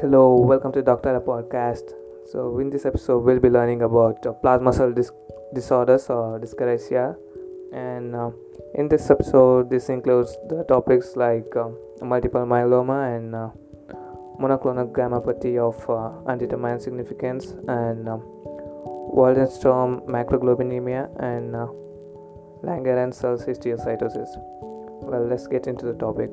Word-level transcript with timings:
Hello, 0.00 0.36
welcome 0.38 0.70
to 0.70 0.80
Doctor 0.80 1.18
Podcast. 1.18 1.92
So, 2.30 2.60
in 2.60 2.70
this 2.70 2.86
episode, 2.86 3.24
we'll 3.24 3.40
be 3.40 3.50
learning 3.50 3.82
about 3.82 4.24
uh, 4.24 4.32
plasma 4.32 4.72
cell 4.72 4.92
dis- 4.92 5.10
disorders 5.52 6.08
or 6.08 6.38
dyscrasia. 6.38 7.16
And 7.72 8.14
uh, 8.14 8.30
in 8.76 8.86
this 8.88 9.10
episode, 9.10 9.70
this 9.70 9.88
includes 9.88 10.36
the 10.48 10.62
topics 10.68 11.16
like 11.16 11.50
um, 11.56 11.76
multiple 12.00 12.46
myeloma 12.46 13.16
and 13.16 13.34
uh, 13.34 13.50
monoclonal 14.40 14.92
gammopathy 14.92 15.58
of 15.58 15.74
uh, 15.90 16.30
undetermined 16.30 16.80
significance 16.80 17.56
and 17.66 18.08
um, 18.08 18.20
Waldenstrom 19.10 20.06
macroglobulinemia 20.06 21.10
and 21.18 21.56
uh, 21.56 21.66
Langerhans 22.62 23.14
cells 23.14 23.44
histiocytosis. 23.44 24.28
Well, 25.02 25.26
let's 25.26 25.48
get 25.48 25.66
into 25.66 25.86
the 25.86 25.94
topic. 25.94 26.30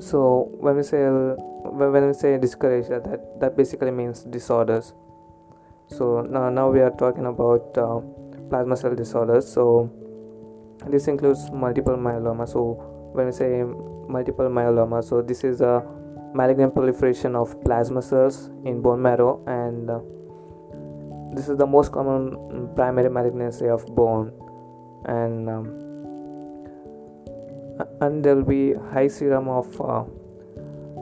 So, 0.00 0.50
when 0.60 0.76
we 0.76 0.82
say 0.82 1.08
when 1.64 2.06
we 2.06 2.12
say 2.12 2.38
dyscrasia 2.38 3.02
that 3.02 3.40
that 3.40 3.56
basically 3.56 3.90
means 3.90 4.22
disorders. 4.22 4.92
So 5.88 6.22
now, 6.22 6.50
now 6.50 6.70
we 6.70 6.80
are 6.80 6.90
talking 6.90 7.26
about 7.26 7.76
uh, 7.76 8.00
plasma 8.50 8.76
cell 8.76 8.94
disorders. 8.94 9.50
So 9.50 9.90
this 10.86 11.08
includes 11.08 11.50
multiple 11.50 11.96
myeloma. 11.96 12.48
So 12.48 13.10
when 13.12 13.26
we 13.26 13.32
say 13.32 13.64
multiple 14.08 14.46
myeloma 14.46 15.02
so 15.02 15.22
this 15.22 15.44
is 15.44 15.62
a 15.62 15.82
malignant 16.34 16.74
proliferation 16.74 17.34
of 17.34 17.62
plasma 17.64 18.02
cells 18.02 18.50
in 18.64 18.82
bone 18.82 19.00
marrow 19.00 19.42
and 19.46 19.88
uh, 19.88 20.00
this 21.34 21.48
is 21.48 21.56
the 21.56 21.66
most 21.66 21.90
common 21.92 22.68
primary 22.74 23.08
malignancy 23.08 23.68
of 23.68 23.86
bone. 23.94 24.32
And 25.06 25.48
um, 25.48 25.83
and 28.00 28.24
there 28.24 28.36
will 28.36 28.44
be 28.44 28.74
high 28.92 29.08
serum 29.08 29.48
of 29.48 29.68
uh, 29.80 30.04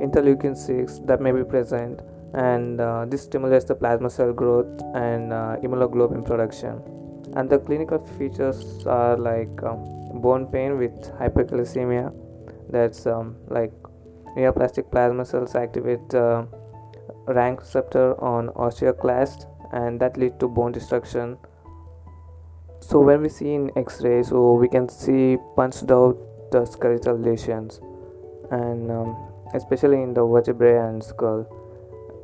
interleukin 0.00 0.56
6 0.56 1.00
that 1.06 1.20
may 1.20 1.32
be 1.32 1.44
present 1.44 2.00
and 2.34 2.80
uh, 2.80 3.04
this 3.06 3.22
stimulates 3.22 3.64
the 3.64 3.74
plasma 3.74 4.10
cell 4.10 4.32
growth 4.32 4.82
and 4.94 5.32
uh, 5.32 5.56
immunoglobulin 5.62 6.24
production. 6.26 6.82
And 7.36 7.48
the 7.48 7.58
clinical 7.58 7.98
features 8.18 8.84
are 8.86 9.16
like 9.16 9.62
um, 9.62 10.20
bone 10.20 10.46
pain 10.46 10.78
with 10.78 10.92
hypercalcemia 11.18 12.12
that's 12.70 13.06
um, 13.06 13.36
like 13.48 13.72
neoplastic 14.36 14.90
plasma 14.90 15.24
cells 15.24 15.54
activate 15.54 16.14
uh, 16.14 16.44
rank 17.28 17.60
receptor 17.60 18.20
on 18.20 18.48
osteoclast 18.50 19.46
and 19.72 20.00
that 20.00 20.16
lead 20.16 20.38
to 20.40 20.48
bone 20.48 20.72
destruction. 20.72 21.36
So 22.80 23.00
when 23.00 23.22
we 23.22 23.28
see 23.28 23.54
in 23.54 23.70
x-ray 23.76 24.24
so 24.24 24.54
we 24.54 24.68
can 24.68 24.88
see 24.88 25.38
punched 25.56 25.90
out 25.90 26.18
the 26.54 26.64
skeletal 26.64 27.16
lesions. 27.18 27.80
And 28.50 28.90
um, 28.90 29.16
especially 29.54 30.02
in 30.02 30.14
the 30.14 30.24
vertebrae 30.24 30.78
and 30.88 31.02
skull, 31.02 31.46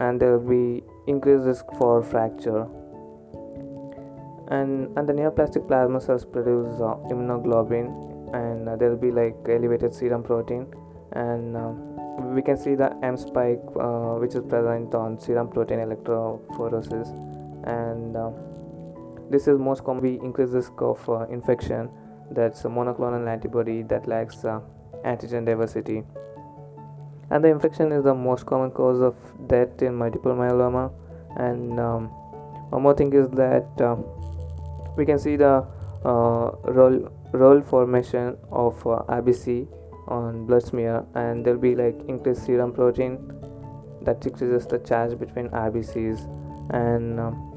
and 0.00 0.20
there 0.20 0.38
will 0.38 0.48
be 0.48 0.84
increased 1.06 1.44
risk 1.44 1.64
for 1.78 2.02
fracture. 2.02 2.66
And, 4.48 4.96
and 4.96 5.08
the 5.08 5.12
neoplastic 5.12 5.66
plasma 5.66 6.00
cells 6.00 6.24
produce 6.24 6.80
uh, 6.80 6.94
immunoglobulin, 7.10 7.88
and 8.34 8.68
uh, 8.68 8.76
there 8.76 8.90
will 8.90 9.04
be 9.08 9.10
like 9.10 9.36
elevated 9.48 9.92
serum 9.92 10.22
protein, 10.22 10.66
and 11.12 11.56
uh, 11.56 11.72
we 12.34 12.42
can 12.42 12.56
see 12.56 12.74
the 12.76 12.96
M 13.02 13.16
spike 13.16 13.62
uh, 13.78 14.14
which 14.22 14.34
is 14.34 14.44
present 14.48 14.94
on 14.94 15.18
serum 15.18 15.48
protein 15.48 15.78
electrophoresis, 15.78 17.08
and 17.66 18.16
uh, 18.16 18.30
this 19.30 19.48
is 19.48 19.58
most 19.58 19.82
commonly 19.82 20.14
increased 20.22 20.52
risk 20.52 20.72
of 20.80 20.98
uh, 21.08 21.26
infection. 21.28 21.90
That's 22.30 22.64
a 22.64 22.68
monoclonal 22.68 23.28
antibody 23.28 23.82
that 23.84 24.06
lacks 24.08 24.44
antigen 25.04 25.46
diversity. 25.46 26.02
And 27.30 27.42
the 27.42 27.48
infection 27.48 27.92
is 27.92 28.04
the 28.04 28.14
most 28.14 28.46
common 28.46 28.70
cause 28.70 29.00
of 29.00 29.16
death 29.48 29.82
in 29.82 29.94
multiple 29.94 30.32
myeloma. 30.32 30.92
And 31.36 31.78
um, 31.80 32.08
one 32.70 32.82
more 32.82 32.94
thing 32.94 33.12
is 33.12 33.28
that 33.30 33.68
uh, 33.80 33.96
we 34.96 35.04
can 35.04 35.18
see 35.18 35.36
the 35.36 35.66
uh, 36.04 36.50
roll 36.64 37.10
roll 37.32 37.60
formation 37.62 38.36
of 38.50 38.74
uh, 38.86 39.02
RBC 39.08 39.66
on 40.08 40.46
blood 40.46 40.62
smear. 40.62 41.04
And 41.14 41.44
there'll 41.44 41.60
be 41.60 41.74
like 41.74 41.96
increased 42.08 42.46
serum 42.46 42.72
protein 42.72 43.18
that 44.02 44.20
decreases 44.20 44.66
the 44.66 44.78
charge 44.78 45.18
between 45.18 45.48
RBCs 45.48 46.20
and 46.72 47.18
um, 47.18 47.52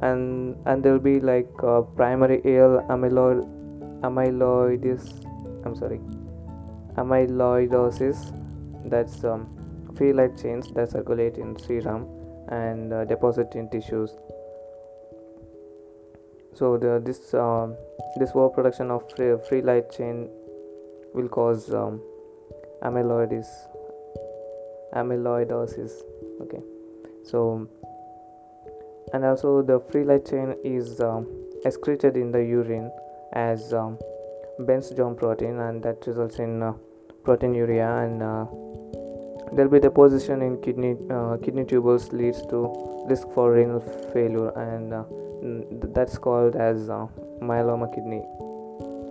and 0.00 0.56
and 0.66 0.82
there'll 0.82 1.00
be 1.00 1.18
like 1.20 1.50
uh, 1.62 1.82
primary 1.82 2.38
AL 2.44 2.86
amyloid 2.88 3.61
amyloidosis 4.02 5.22
I'm 5.64 5.76
sorry. 5.76 6.00
Amyloidosis 6.96 8.38
that's 8.90 9.24
um, 9.24 9.46
free 9.96 10.12
light 10.12 10.36
chains 10.36 10.72
that 10.72 10.90
circulate 10.90 11.36
in 11.38 11.58
serum 11.58 12.06
and 12.48 12.92
uh, 12.92 13.04
deposit 13.04 13.54
in 13.54 13.68
tissues. 13.70 14.10
So 16.54 16.76
the 16.76 17.00
this 17.04 17.32
um, 17.34 17.76
this 18.16 18.30
overproduction 18.34 18.90
of 18.90 19.08
free, 19.12 19.36
free 19.48 19.62
light 19.62 19.90
chain 19.90 20.28
will 21.14 21.28
cause 21.28 21.72
um, 21.72 22.00
amyloidosis 22.82 23.46
amyloidosis 24.94 25.92
okay. 26.40 26.60
So 27.24 27.68
and 29.12 29.24
also 29.24 29.62
the 29.62 29.78
free 29.78 30.04
light 30.04 30.26
chain 30.26 30.56
is 30.64 31.00
um, 31.00 31.26
excreted 31.64 32.16
in 32.16 32.32
the 32.32 32.42
urine 32.42 32.90
as 33.32 33.72
um, 33.72 33.98
Bence-Jones 34.58 35.18
protein 35.18 35.58
and 35.58 35.82
that 35.82 36.06
results 36.06 36.38
in 36.38 36.62
uh, 36.62 36.74
proteinuria 37.24 38.04
and 38.04 38.22
uh, 38.22 38.44
there 39.54 39.68
will 39.68 39.78
be 39.78 39.80
deposition 39.80 40.42
in 40.42 40.60
kidney 40.60 40.96
uh, 41.10 41.36
kidney 41.42 41.64
tubules 41.64 42.12
leads 42.12 42.40
to 42.46 42.58
risk 43.08 43.28
for 43.34 43.52
renal 43.52 43.80
failure 44.12 44.50
and 44.50 44.92
uh, 44.92 45.04
that's 45.94 46.18
called 46.18 46.56
as 46.56 46.88
uh, 46.88 47.06
myeloma 47.40 47.92
kidney. 47.94 48.22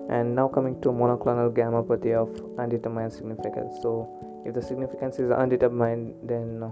And 0.09 0.35
now 0.35 0.47
coming 0.47 0.81
to 0.81 0.89
monoclonal 0.89 1.53
gammopathy 1.53 2.13
of 2.13 2.29
undetermined 2.59 3.13
significance. 3.13 3.77
So 3.81 4.09
if 4.45 4.53
the 4.53 4.61
significance 4.61 5.19
is 5.19 5.31
undetermined 5.31 6.15
then 6.23 6.63
uh, 6.63 6.71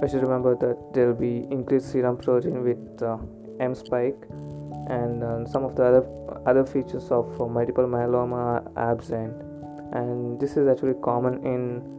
we 0.00 0.08
should 0.08 0.22
remember 0.22 0.54
that 0.56 0.92
there 0.92 1.06
will 1.08 1.20
be 1.20 1.46
increased 1.50 1.92
serum 1.92 2.16
protein 2.16 2.62
with 2.62 3.02
uh, 3.02 3.18
m 3.60 3.74
spike 3.74 4.18
and 4.86 5.22
uh, 5.22 5.44
some 5.46 5.64
of 5.64 5.74
the 5.76 5.84
other 5.84 6.06
other 6.46 6.64
features 6.64 7.10
of 7.10 7.26
multiple 7.50 7.84
myeloma 7.84 8.36
are 8.36 8.92
absent 8.92 9.34
and 9.92 10.40
this 10.40 10.56
is 10.56 10.68
actually 10.68 10.94
common 11.02 11.44
in 11.44 11.96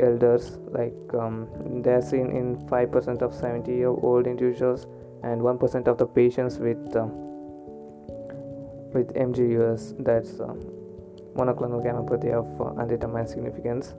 elders 0.00 0.58
like 0.70 0.94
um, 1.14 1.48
they 1.82 1.92
are 1.92 2.02
seen 2.02 2.30
in 2.30 2.56
5% 2.66 3.22
of 3.22 3.34
70 3.34 3.72
year 3.72 3.88
old 3.88 4.26
individuals 4.26 4.86
and 5.22 5.40
1% 5.40 5.86
of 5.86 5.98
the 5.98 6.06
patients 6.06 6.58
with 6.58 6.96
um, 6.96 7.10
with 8.92 9.14
MGUS 9.14 10.04
that's 10.04 10.38
uh, 10.40 10.54
monoclonal 11.34 11.82
gammopathy 11.82 12.30
of 12.30 12.46
uh, 12.60 12.78
undetermined 12.80 13.28
significance. 13.28 13.94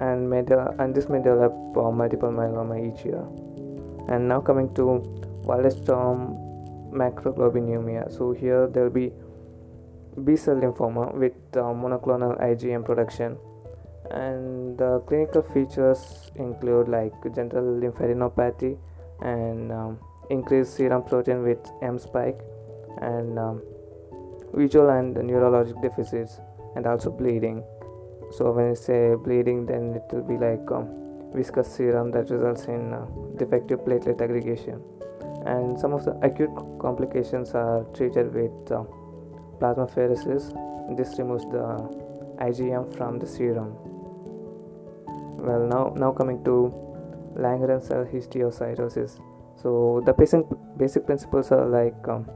And 0.00 0.28
may 0.28 0.42
de- 0.42 0.74
and 0.78 0.94
this 0.94 1.08
may 1.08 1.18
develop 1.18 1.52
uh, 1.76 1.90
multiple 1.90 2.30
myeloma 2.30 2.80
each 2.80 3.04
year. 3.04 3.24
And 4.08 4.26
now 4.26 4.40
coming 4.40 4.74
to 4.74 5.04
Waldenstrom 5.44 6.49
macroglobulinemia 6.92 8.10
so 8.10 8.32
here 8.32 8.66
there 8.66 8.84
will 8.84 8.90
be 8.90 9.12
B 10.24 10.36
cell 10.36 10.56
lymphoma 10.56 11.14
with 11.14 11.32
uh, 11.54 11.72
monoclonal 11.72 12.38
IgM 12.40 12.84
production. 12.84 13.38
And 14.10 14.76
the 14.76 15.00
clinical 15.06 15.42
features 15.42 16.32
include 16.34 16.88
like 16.88 17.14
general 17.34 17.80
lymphadenopathy 17.80 18.76
and 19.22 19.70
um, 19.70 19.98
increased 20.30 20.74
serum 20.74 21.04
protein 21.04 21.44
with 21.44 21.58
M 21.80 21.98
spike 21.98 22.40
and 23.00 23.38
um, 23.38 23.62
visual 24.52 24.90
and 24.90 25.16
neurologic 25.16 25.80
deficits 25.80 26.40
and 26.74 26.86
also 26.86 27.10
bleeding. 27.10 27.62
So 28.32 28.50
when 28.52 28.70
you 28.70 28.74
say 28.74 29.14
bleeding, 29.14 29.66
then 29.66 29.94
it 29.94 30.12
will 30.12 30.22
be 30.22 30.38
like 30.38 30.68
um, 30.72 30.88
viscous 31.32 31.72
serum 31.72 32.10
that 32.10 32.30
results 32.30 32.64
in 32.64 32.92
uh, 32.92 33.06
defective 33.36 33.80
platelet 33.80 34.20
aggregation. 34.20 34.82
And 35.46 35.78
some 35.78 35.92
of 35.92 36.04
the 36.04 36.12
acute 36.22 36.50
complications 36.78 37.50
are 37.54 37.84
treated 37.94 38.34
with 38.34 38.52
uh, 38.70 38.84
plasmapheresis. 39.58 40.96
This 40.96 41.18
removes 41.18 41.44
the 41.44 41.66
IgM 42.40 42.96
from 42.96 43.18
the 43.18 43.26
serum. 43.26 43.76
Well, 45.38 45.66
now 45.66 45.94
now 45.96 46.12
coming 46.12 46.44
to 46.44 46.72
Langerhans 47.36 47.88
cell 47.88 48.04
histiocytosis. 48.04 49.20
So 49.56 50.02
the 50.04 50.12
basic 50.12 50.44
basic 50.76 51.06
principles 51.06 51.52
are 51.52 51.66
like 51.66 52.08
um, 52.08 52.28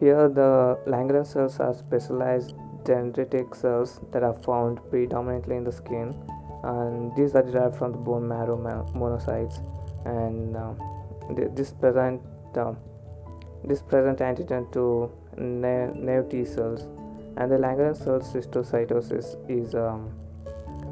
here 0.00 0.28
the 0.28 0.78
Langerhans 0.86 1.28
cells 1.28 1.60
are 1.60 1.74
specialized 1.74 2.54
dendritic 2.84 3.54
cells 3.54 4.00
that 4.12 4.22
are 4.22 4.34
found 4.34 4.80
predominantly 4.90 5.56
in 5.56 5.64
the 5.64 5.72
skin, 5.72 6.14
and 6.64 7.14
these 7.16 7.34
are 7.34 7.42
derived 7.42 7.76
from 7.76 7.92
the 7.92 7.98
bone 7.98 8.26
marrow 8.26 8.56
monocytes, 8.94 9.62
and 10.06 10.56
um, 10.56 10.78
this 11.54 11.70
present 11.70 12.20
um, 12.56 12.76
this 13.64 13.82
present 13.82 14.18
antigen 14.18 14.70
to 14.72 15.10
naive 15.36 16.28
T 16.28 16.44
cells, 16.44 16.82
and 17.36 17.50
the 17.50 17.56
Langerhans 17.56 18.02
cells 18.02 18.32
histiocytosis 18.32 19.36
is 19.48 19.74
um, 19.74 20.12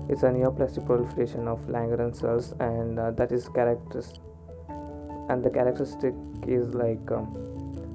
it's 0.08 0.22
a 0.22 0.26
neoplastic 0.26 0.86
proliferation 0.86 1.48
of 1.48 1.60
Langerhans 1.66 2.16
cells, 2.16 2.54
and 2.60 2.98
uh, 2.98 3.10
that 3.12 3.32
is 3.32 3.48
characteristic. 3.48 4.22
And 5.28 5.44
the 5.44 5.50
characteristic 5.50 6.14
is 6.46 6.72
like 6.72 7.10
um, 7.10 7.34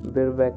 Birbeck 0.03 0.53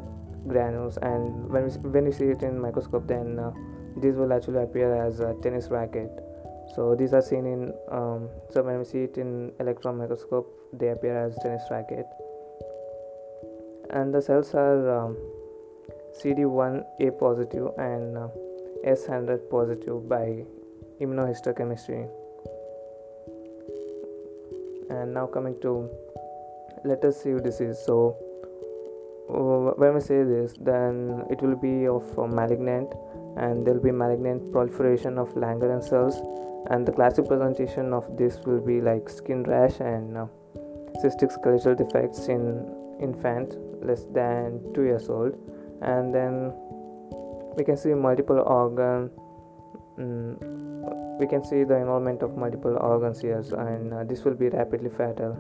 granules, 0.47 0.99
and 0.99 1.49
when 1.49 1.65
we, 1.65 1.71
when 1.89 2.05
we 2.05 2.13
see 2.13 2.27
it 2.27 2.43
in 2.43 2.61
microscope, 2.61 3.07
then 3.07 3.39
uh, 3.39 3.53
these 3.97 4.15
will 4.15 4.33
actually 4.33 4.63
appear 4.63 4.95
as 4.95 5.21
a 5.21 5.35
tennis 5.43 5.69
racket. 5.69 6.11
So 6.75 6.95
these 6.95 7.13
are 7.13 7.23
seen 7.23 7.47
in 7.47 7.73
um, 7.91 8.29
so 8.51 8.63
when 8.63 8.79
we 8.79 8.85
see 8.85 9.05
it 9.05 9.17
in 9.19 9.53
electron 9.61 9.99
microscope, 9.99 10.53
they 10.73 10.89
appear 10.89 11.17
as 11.17 11.37
tennis 11.43 11.63
racket, 11.71 12.07
and 13.91 14.13
the 14.13 14.21
cells 14.21 14.55
are 14.55 15.07
um, 15.07 15.17
CD1A 16.23 17.19
positive 17.19 17.69
and 17.79 18.17
uh, 18.17 18.29
S100 18.85 19.51
positive 19.51 20.09
by 20.09 20.45
immunohistochemistry. 21.01 22.09
And 24.89 25.15
now 25.15 25.27
coming 25.27 25.61
to 25.63 25.91
Letterer-Siwe 26.85 27.43
disease. 27.43 27.79
So 27.85 28.17
when 29.29 29.95
we 29.95 30.01
say 30.01 30.23
this, 30.23 30.55
then 30.61 31.25
it 31.31 31.43
will 31.43 31.57
be 31.57 31.87
of 31.87 32.05
malignant, 32.33 32.95
and 33.37 33.67
there 33.67 33.75
will 33.75 33.83
be 33.83 33.91
malignant 33.91 34.53
proliferation 34.53 35.19
of 35.19 35.29
Langerhans 35.35 35.89
cells, 35.89 36.21
and 36.71 36.87
the 36.87 36.93
classic 36.93 37.27
presentation 37.27 37.93
of 37.93 38.17
this 38.17 38.39
will 38.45 38.61
be 38.61 38.81
like 38.81 39.09
skin 39.09 39.43
rash 39.45 39.81
and 39.81 40.17
uh, 40.17 40.27
cystic 41.05 41.33
skeletal 41.33 41.75
defects 41.75 42.29
in 42.29 42.67
infant 43.01 43.55
less 43.85 44.05
than 44.13 44.61
two 44.75 44.83
years 44.83 45.09
old, 45.09 45.37
and 45.83 46.15
then 46.15 46.53
we 47.57 47.65
can 47.65 47.77
see 47.77 47.95
multiple 47.95 48.39
organ. 48.41 49.11
Um, 49.99 50.37
we 51.19 51.27
can 51.27 51.43
see 51.43 51.65
the 51.65 51.77
involvement 51.77 52.23
of 52.23 52.37
multiple 52.37 52.77
organs 52.77 53.21
here. 53.23 53.43
And 53.57 53.95
uh, 53.95 54.05
this 54.05 54.25
will 54.25 54.35
be 54.35 54.51
rapidly 54.51 54.91
fatal. 54.91 55.33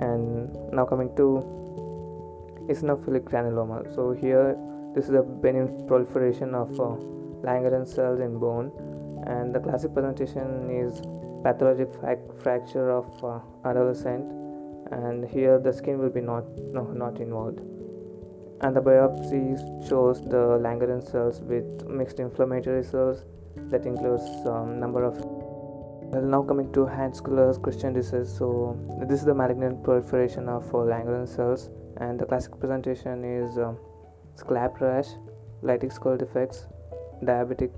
And 0.00 0.50
now 0.72 0.86
coming 0.86 1.14
to 1.16 1.44
eosinophilic 2.68 3.24
granuloma. 3.24 3.94
So 3.94 4.12
here 4.12 4.56
this 4.94 5.08
is 5.08 5.14
a 5.14 5.22
benign 5.22 5.86
proliferation 5.86 6.54
of 6.54 6.70
uh, 6.78 6.96
Langerhans 7.46 7.94
cells 7.94 8.20
in 8.20 8.38
bone. 8.38 8.70
And 9.26 9.54
the 9.54 9.60
classic 9.60 9.94
presentation 9.94 10.70
is 10.70 11.00
pathologic 11.42 11.88
fracture 12.42 12.90
of 12.90 13.24
uh, 13.24 13.40
adolescent. 13.64 14.30
And 14.90 15.24
here 15.24 15.58
the 15.58 15.72
skin 15.72 15.98
will 15.98 16.10
be 16.10 16.20
not 16.20 16.44
no, 16.58 16.84
not 16.84 17.18
involved. 17.20 17.60
And 18.60 18.76
the 18.76 18.80
biopsy 18.80 19.56
shows 19.88 20.20
the 20.22 20.58
Langerhans 20.60 21.10
cells 21.10 21.40
with 21.40 21.86
mixed 21.88 22.20
inflammatory 22.20 22.84
cells 22.84 23.24
that 23.70 23.86
includes 23.86 24.24
um, 24.46 24.78
number 24.78 25.04
of 25.04 25.16
well 26.12 26.22
now 26.22 26.42
coming 26.42 26.70
to 26.74 26.84
Hand-Schuller's 26.84 27.56
Christian 27.56 27.94
disease. 27.94 28.30
So 28.36 28.78
this 29.08 29.20
is 29.20 29.24
the 29.24 29.34
malignant 29.34 29.82
proliferation 29.82 30.48
of 30.48 30.64
uh, 30.74 30.78
Langerhans 30.78 31.34
cells. 31.34 31.70
And 31.96 32.20
the 32.20 32.26
classic 32.26 32.58
presentation 32.60 33.24
is 33.24 33.56
um, 33.56 33.78
scalp 34.36 34.80
rash 34.80 35.08
lytic 35.62 35.92
skull 35.92 36.16
defects 36.16 36.66
diabetic 37.22 37.70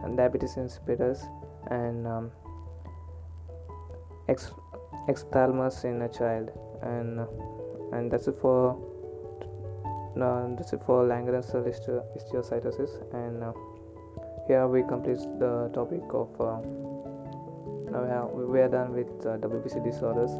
and 0.00 0.16
diabetes 0.16 0.54
insipidus 0.56 1.26
and 1.70 2.06
um, 2.06 2.30
ex- 4.28 4.52
ophthalmos 5.08 5.84
in 5.84 6.02
a 6.02 6.08
child. 6.08 6.50
And 6.82 7.20
uh, 7.20 7.26
and 7.92 8.10
that's 8.10 8.28
it 8.28 8.36
for 8.40 8.76
uh, 10.20 10.54
that's 10.56 10.72
it 10.72 10.82
for 10.84 11.04
Langerhans 11.04 11.52
histiocytosis 11.52 12.92
and 13.14 13.42
uh, 13.42 13.52
here 14.46 14.66
we 14.66 14.82
complete 14.82 15.18
the 15.38 15.70
topic 15.74 16.02
of 16.10 16.40
uh, 16.40 16.60
now 17.90 18.02
we, 18.02 18.08
have, 18.08 18.48
we 18.48 18.60
are 18.60 18.68
done 18.68 18.92
with 18.92 19.08
uh, 19.24 19.38
WBC 19.38 19.84
disorders. 19.84 20.30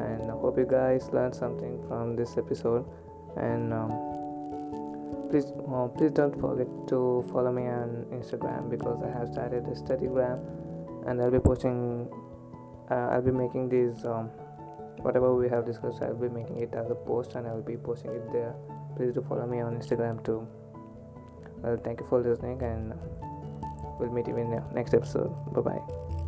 And 0.00 0.30
I 0.30 0.34
hope 0.34 0.56
you 0.56 0.66
guys 0.66 1.10
learned 1.12 1.34
something 1.34 1.82
from 1.88 2.16
this 2.16 2.38
episode. 2.38 2.86
And 3.36 3.72
um, 3.72 3.90
please 5.30 5.52
uh, 5.72 5.88
please 5.96 6.10
don't 6.10 6.38
forget 6.40 6.66
to 6.88 7.24
follow 7.32 7.52
me 7.52 7.66
on 7.66 8.04
Instagram 8.12 8.68
because 8.68 9.02
I 9.02 9.10
have 9.16 9.28
started 9.28 9.64
a 9.64 9.74
studygram 9.74 10.38
and 11.06 11.20
I'll 11.22 11.30
be 11.30 11.38
posting 11.38 12.08
uh, 12.90 13.08
I'll 13.12 13.22
be 13.22 13.30
making 13.30 13.68
these 13.68 14.04
um, 14.04 14.30
whatever 15.02 15.34
we 15.34 15.48
have 15.48 15.64
discussed 15.64 16.02
I'll 16.02 16.14
be 16.14 16.28
making 16.28 16.60
it 16.60 16.74
as 16.74 16.90
a 16.90 16.94
post 16.94 17.34
and 17.34 17.46
I'll 17.46 17.62
be 17.62 17.76
posting 17.76 18.10
it 18.10 18.32
there. 18.32 18.54
Please 18.96 19.14
do 19.14 19.24
follow 19.28 19.46
me 19.46 19.60
on 19.60 19.76
Instagram 19.76 20.24
too. 20.24 20.46
Well 21.62 21.76
thank 21.76 22.00
you 22.00 22.06
for 22.06 22.20
listening 22.20 22.60
and 22.62 22.94
we'll 23.98 24.10
meet 24.10 24.26
you 24.26 24.36
in 24.36 24.50
the 24.50 24.62
next 24.74 24.94
episode. 24.94 25.32
Bye 25.54 25.60
bye 25.60 26.19